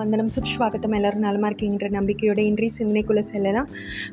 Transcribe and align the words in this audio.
வந்தனம் 0.00 0.30
சுப்ஸ்வாகத்தம் 0.36 0.94
எல்லோரும் 0.98 1.24
நலமாக 1.26 1.50
இருக்கின்ற 1.50 1.88
நம்பிக்கையோட 1.88 2.40
இன்றைய 2.50 2.70
சிந்தனைக்குள்ளே 2.78 3.24
செல்லலாம். 3.32 3.68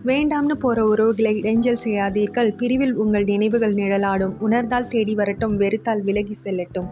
வேண்டாம்னு 0.05 0.58
போகிற 0.64 0.86
உறவுகளை 0.86 1.34
இடைஞ்சல் 1.42 1.84
செய்யாதீர்கள். 1.86 2.52
பிரிவில் 2.62 2.96
உங்கள் 2.96 3.23
நினைவுகள் 3.23 3.76
நிழலாடும். 3.76 4.36
உணர்ந்தால் 4.40 4.88
தேடி 4.88 5.16
வரட்டும். 5.16 5.56
வெறுத்தால் 5.60 6.04
விலகி 6.04 6.38
செல்லட்டும். 6.46 6.90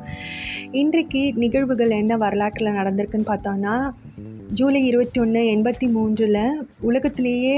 இன்றைக்கு 0.81 1.23
நிகழ்வுகள் 1.43 1.91
என்ன 2.01 2.13
வரலாற்றில் 2.17 2.77
நடந்திருக்குன்னு 2.79 3.29
பார்த்தோன்னா 3.31 3.75
ஜூலை 4.59 4.79
இருபத்தி 4.87 5.19
ஒன்று 5.21 5.41
எண்பத்தி 5.51 5.87
மூன்றில் 5.93 6.37
உலகத்திலேயே 6.87 7.53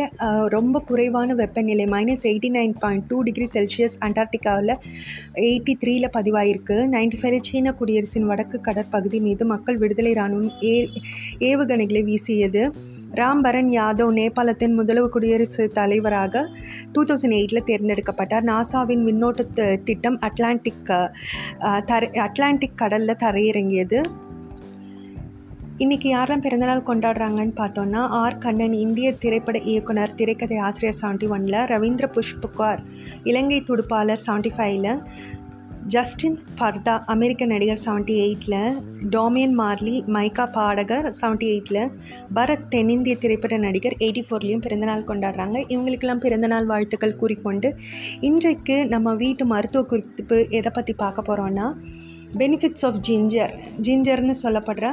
ரொம்ப 0.54 0.82
குறைவான 0.90 1.36
வெப்பநிலை 1.36 1.86
minus 1.94 2.24
eighty 2.30 2.50
nine 2.58 2.76
point 2.80 3.06
two 3.10 3.18
degree 3.28 3.48
Celsius 3.54 3.96
அண்டார்டிகாவில் 4.06 4.74
eighty 5.46 5.74
த்ரீல 5.82 6.10
பதிவாயிருக்கு. 6.18 6.78
நைன்டி 6.96 7.18
ஃபைவ்ல 7.22 7.40
சீன 7.48 7.74
குடியரசின் 7.80 8.28
வடக்கு 8.32 8.60
கடற்பகுதி 8.68 9.20
மீது 9.28 9.46
மக்கள் 9.46 9.80
விடுதலை 9.84 10.12
இராணுவம் 10.12 10.52
ஏ 10.64 10.76
ஏவுகணைகளை 11.50 12.04
வீசியது. 12.10 12.64
ராம்பரன் 13.22 13.72
யாதவ் 13.80 14.14
நேபாளத்தின் 14.20 14.78
முதல் 14.80 15.04
குடியரசுத் 15.16 15.74
தலைவராக 15.74 16.46
டூ 16.94 17.04
தௌசண்ட் 17.04 17.38
எயிட்டில் 17.40 17.68
தேர்ந்தெடுக்கப்பட்டார். 17.72 18.48
நாசாவின் 18.52 19.06
விண்ணோட்ட 19.10 19.82
திட்டம் 19.90 20.20
அட்லாண்டிக் 20.20 20.86
தரை 21.90 22.10
அட்லாண்டிக் 22.28 22.80
கடலில் 22.84 23.22
தரையிறங்கியது. 23.26 24.00
இன்றைக்கி 25.80 26.10
யாரெல்லாம் 26.10 26.42
பிறந்தநாள் 26.42 26.84
கொண்டாடுறாங்கன்னு 26.86 27.54
பார்த்தோன்னா 27.56 28.02
ஆர். 28.18 28.38
கண்ணன் 28.38 28.74
இந்திய 28.74 29.14
திரைப்பட 29.14 29.58
இயக்குனர் 29.60 30.14
திரைக்கதை 30.14 30.58
ஆசிரியர் 30.58 30.98
செவன்ட்டி 31.02 31.28
ஒனில் 31.30 31.58
ரவீந்திர 31.72 32.06
புஷ்புகார் 32.08 32.82
இலங்கை 33.24 33.64
துடுப்பாளர் 33.70 34.22
செவன்ட்டி 34.26 34.52
ஃபைவ்ல 34.58 34.92
ஜஸ்டின் 35.86 36.40
பர்தா 36.60 36.94
அமெரிக்க 37.06 37.46
நடிகர் 37.46 37.82
செவன்ட்டி 37.86 38.16
எயிட்டில் 38.26 38.78
டோமியன் 39.10 39.60
மார்லி 39.60 39.96
மைக்கா 40.08 40.46
பாடகர் 40.52 41.10
செவன்ட்டி 41.22 41.50
எயிட்டில் 41.54 41.82
பரத் 42.34 42.66
தென்னிந்திய 42.70 43.18
திரைப்பட 43.18 43.58
நடிகர் 43.58 43.98
எயிட்டி 44.00 44.24
ஃபோர்லேயும் 44.30 44.62
பிறந்தநாள் 44.62 45.04
கொண்டாடுறாங்க. 45.04 45.58
இவங்களுக்கெல்லாம் 45.74 46.20
பிறந்தநாள் 46.20 46.66
வாழ்த்துக்கள் 46.66 47.16
கூறிக்கொண்டு 47.16 47.76
இன்றைக்கு 48.22 48.88
நம்ம 48.88 49.16
வீட்டு 49.16 49.46
மருத்துவ 49.46 49.84
குறிப்பு 49.84 50.40
எதை 50.50 50.72
பற்றி 50.74 50.94
பார்க்க 50.94 51.28
போகிறோன்னா 51.28 51.68
பெனிஃபிட்ஸ் 52.38 52.86
ஆஃப் 52.86 53.00
ஜிஞ்சர் 53.08 53.54
ஜிஞ்சர்னு 53.82 54.34
சொல்லப்படுற 54.44 54.88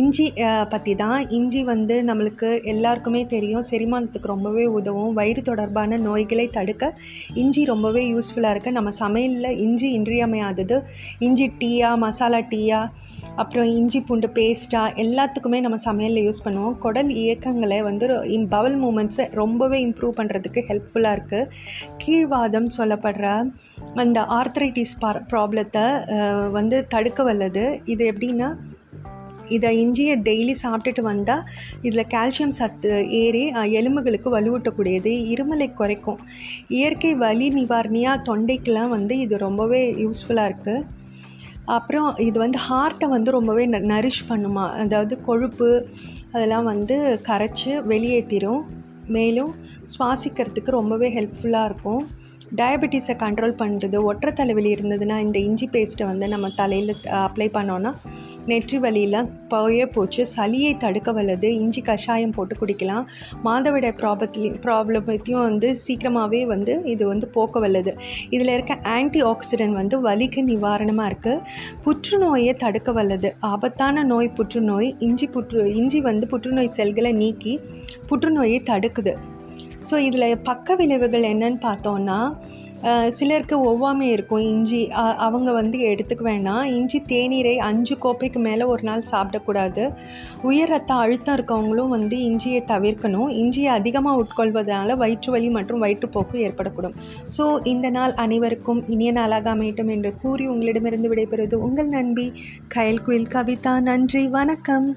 இஞ்சி 0.00 0.26
பற்றி 0.72 0.92
தான். 1.02 1.18
இஞ்சி 1.38 1.60
வந்து 1.72 1.96
நம்மளுக்கு 2.08 2.48
எல்லாருக்குமே 2.72 3.22
தெரியும். 3.34 3.64
செரிமானத்துக்கு 3.70 4.32
ரொம்பவே 4.34 4.64
உதவும். 4.78 5.12
வயிறு 5.18 5.42
தொடர்பான 5.50 5.98
நோய்களை 6.06 6.46
தடுக்க 6.56 6.92
இஞ்சி 7.42 7.64
ரொம்பவே 7.72 8.02
யூஸ்ஃபுல்லாக 8.12 8.54
இருக்குது 8.54 8.76
நம்ம 8.78 8.92
சமையலில் 9.02 9.58
இஞ்சி 9.66 9.90
இன்றியமையாதது. 9.98 10.78
இஞ்சி 11.28 11.48
டீயா 11.62 11.90
மசாலா 12.04 12.40
டீயா 12.52 12.80
அப்புறம் 13.42 13.68
இஞ்சி 13.78 13.98
பூண்டு 14.08 14.28
பேஸ்ட்டாக 14.36 14.94
எல்லாத்துக்குமே 15.02 15.58
நம்ம 15.64 15.78
சமையலில் 15.86 16.24
யூஸ் 16.26 16.44
பண்ணுவோம். 16.44 16.76
குடல் 16.84 17.10
இயக்கங்களை 17.22 17.78
வந்து 17.88 18.06
பவல் 18.54 18.78
மூமெண்ட்ஸை 18.84 19.24
ரொம்பவே 19.40 19.78
இம்ப்ரூவ் 19.86 20.14
பண்ணுறதுக்கு 20.20 20.62
ஹெல்ப்ஃபுல்லாக 20.70 21.16
இருக்குது 21.18 21.50
கீழ்வாதம் 22.04 22.70
சொல்லப்படுற 22.78 23.26
அந்த 24.04 24.20
ஆர்த்ரைட்டிஸ் 24.38 24.96
ப்ராப்ளத்தை 25.32 25.84
வந்து 26.56 26.78
தடுக்க 26.94 27.22
வல்லது. 27.28 27.66
இது 27.94 28.04
எப்படின்னா 28.12 28.48
இதை 29.56 29.70
இஞ்சியை 29.82 30.14
டெய்லி 30.28 30.54
சாப்பிட்டுட்டு 30.62 31.02
வந்தால் 31.02 31.44
இதில் 31.86 32.10
கால்சியம் 32.14 32.54
சத்து 32.58 32.92
ஏறி 33.22 33.44
எலும்புகளுக்கு 33.80 34.30
வலுவூட்டக்கூடியது. 34.36 35.12
இருமலை 35.32 35.68
குறைக்கும். 35.72 36.20
இயற்கை 36.76 37.12
வலி 37.24 37.48
நிவாரணியாக 37.58 38.24
தொண்டைக்கெலாம் 38.28 38.94
வந்து 38.96 39.16
இது 39.18 39.36
ரொம்பவே 39.46 39.82
யூஸ்ஃபுல்லாக 40.04 40.50
இருக்குது 40.50 41.04
அப்புறம் 41.76 42.08
இது 42.28 42.38
வந்து 42.38 42.58
ஹார்ட்டை 42.68 43.06
வந்து 43.08 43.30
ரொம்பவே 43.36 43.62
ந 43.66 43.78
நரிஷ் 43.92 44.26
பண்ணுமா 44.28 44.64
அதாவது 44.82 45.14
கொழுப்பு 45.28 45.68
அதெல்லாம் 46.34 46.68
வந்து 46.72 46.96
கரைச்சி 47.28 47.72
வெளியேற்றிடும் 47.92 48.62
மேலும் 49.16 49.50
சுவாசிக்கிறதுக்கு 49.92 50.70
ரொம்பவே 50.70 51.08
ஹெல்ப்ஃபுல்லாக 51.16 51.68
இருக்கும். 51.70 52.02
டயபெட்டிஸை 52.60 53.14
கண்ட்ரோல் 53.22 53.58
பண்ணுறது 53.60 53.98
ஒற்றை 54.02 54.32
தலைவலி 54.32 54.70
இருந்ததுன்னா 54.76 55.16
இந்த 55.26 55.38
இஞ்சி 55.38 55.66
பேஸ்ட்டை 55.72 56.06
வந்து 56.10 56.26
நம்ம 56.28 56.50
தலையில் 56.60 56.92
அப்ளை 57.26 57.48
பண்ணோன்னா 57.56 57.92
நெற்றி 58.50 58.78
வலியெல்லாம் 58.78 59.28
போயே 59.48 59.84
போச்சு. 59.84 60.22
சளியை 60.36 60.72
தடுக்க 60.76 61.12
வல்லது. 61.12 61.48
இஞ்சி 61.62 61.80
கஷாயம் 61.80 62.34
போட்டு 62.36 62.56
குடிக்கலாம். 62.60 63.04
மாதவிடாய் 63.44 63.96
ப்ராபத்திலையும் 64.02 64.58
ப்ராப்ளத்தையும் 64.66 65.44
வந்து 65.48 65.70
சீக்கிரமாகவே 65.84 66.42
வந்து 66.54 66.74
இது 66.94 67.06
வந்து 67.06 67.28
போக்க 67.28 67.60
வல்லது. 67.64 67.94
இதில் 68.30 68.52
இருக்க 68.56 68.74
ஆன்டி 68.96 69.22
ஆக்சிடென்ட் 69.22 69.78
வந்து 69.80 69.98
வலிக்கு 70.00 70.42
நிவாரணமாக 70.42 71.10
இருக்குது 71.10 71.42
புற்றுநோயை 71.84 72.54
தடுக்க 72.64 72.92
வல்லது. 72.92 73.30
ஆபத்தான 73.52 74.04
நோய் 74.12 74.34
புற்றுநோய் 74.38 74.90
இஞ்சி 74.98 75.26
புற்று 75.26 75.62
இஞ்சி 75.80 76.00
வந்து 76.00 76.26
புற்றுநோய் 76.26 76.76
செல்களை 76.78 77.12
நீக்கி 77.12 77.54
புற்றுநோயை 78.08 78.60
தடுக்குது. 78.70 79.14
ஸோ 79.90 79.96
இதில் 80.08 80.40
பக்க 80.42 80.76
விளைவுகள் 80.76 81.24
என்னன்னு 81.32 81.60
பார்த்தோன்னா 81.64 82.20
சிலருக்கு 83.18 83.56
ஒவ்வாமை 83.70 84.08
இருக்கும். 84.14 84.42
இஞ்சி 84.52 84.80
அவங்க 85.26 85.50
வந்து 85.58 85.78
எடுத்துக்க 85.90 86.22
வேணாம் 86.28 86.66
இஞ்சி 86.76 86.98
தேநீரை 87.12 87.54
அஞ்சு 87.68 87.94
கோப்பைக்கு 88.04 88.40
மேலே 88.46 88.64
ஒரு 88.72 88.84
நாள் 88.88 89.08
சாப்பிடக்கூடாது. 89.12 89.84
உயர் 90.50 90.72
ரத்த 90.74 90.94
அழுத்தம் 91.04 91.36
இருக்கவங்களும் 91.38 91.94
வந்து 91.96 92.18
இஞ்சியை 92.28 92.60
தவிர்க்கணும். 92.72 93.30
இஞ்சியை 93.42 93.70
அதிகமாக 93.78 94.20
உட்கொள்வதனால 94.22 94.96
வயிற்று 95.02 95.32
வலி 95.36 95.50
மற்றும் 95.58 95.82
வயிற்றுப்போக்கு 95.86 96.36
ஏற்படக்கூடும். 96.48 96.96
ஸோ 97.36 97.46
இந்த 97.74 97.86
நாள் 97.98 98.14
அனைவருக்கும் 98.26 98.82
இனிய 98.94 99.12
நாளாக 99.18 99.50
அமையட்டும் 99.56 99.92
என்று 99.96 100.12
கூறி 100.22 100.46
உங்களிடமிருந்து 100.54 101.10
விடைபெறுவது 101.14 101.58
உங்கள் 101.68 101.92
நண்பி 101.98 102.28
கயல் 102.76 103.04
குயில் 103.08 103.32
கவிதா. 103.36 103.74
நன்றி 103.90 104.24
வணக்கம். 104.38 104.88